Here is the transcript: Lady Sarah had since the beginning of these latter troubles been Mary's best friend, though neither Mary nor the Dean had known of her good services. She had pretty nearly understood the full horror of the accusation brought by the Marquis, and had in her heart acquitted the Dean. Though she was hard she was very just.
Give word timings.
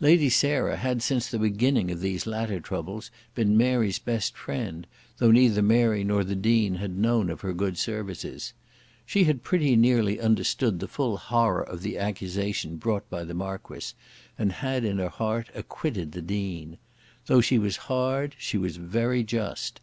Lady 0.00 0.30
Sarah 0.30 0.78
had 0.78 1.02
since 1.02 1.28
the 1.28 1.38
beginning 1.38 1.90
of 1.90 2.00
these 2.00 2.26
latter 2.26 2.58
troubles 2.58 3.10
been 3.34 3.54
Mary's 3.54 3.98
best 3.98 4.34
friend, 4.34 4.86
though 5.18 5.30
neither 5.30 5.60
Mary 5.60 6.02
nor 6.02 6.24
the 6.24 6.34
Dean 6.34 6.76
had 6.76 6.96
known 6.96 7.28
of 7.28 7.42
her 7.42 7.52
good 7.52 7.76
services. 7.76 8.54
She 9.04 9.24
had 9.24 9.42
pretty 9.42 9.76
nearly 9.76 10.18
understood 10.18 10.80
the 10.80 10.88
full 10.88 11.18
horror 11.18 11.60
of 11.64 11.82
the 11.82 11.98
accusation 11.98 12.76
brought 12.76 13.10
by 13.10 13.24
the 13.24 13.34
Marquis, 13.34 13.92
and 14.38 14.52
had 14.52 14.86
in 14.86 14.96
her 14.96 15.10
heart 15.10 15.50
acquitted 15.54 16.12
the 16.12 16.22
Dean. 16.22 16.78
Though 17.26 17.42
she 17.42 17.58
was 17.58 17.76
hard 17.92 18.34
she 18.38 18.56
was 18.56 18.78
very 18.78 19.22
just. 19.22 19.82